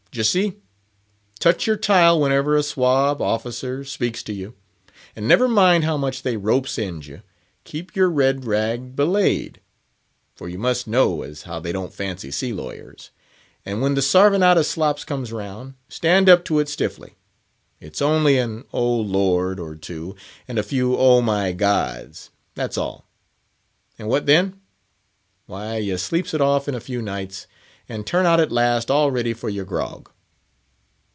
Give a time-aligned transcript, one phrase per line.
[0.13, 0.57] D'ye see,
[1.39, 4.55] touch your tile whenever a swob (officer) speaks to you.
[5.15, 7.21] And never mind how much they rope's end you,
[7.63, 9.61] keep your red rag belayed;
[10.35, 13.11] for you must know as how they don't fancy sea lawyers;
[13.65, 17.15] and when the sarving out of slops comes round, stand up to it stiffly;
[17.79, 19.61] it's only an oh Lord!
[19.61, 23.07] Or two, and a few oh my Gods!—that's all.
[23.97, 24.59] And what then?
[25.45, 27.47] Why, you sleeps it off in a few nights,
[27.89, 30.09] and turn out at last all ready for your grog."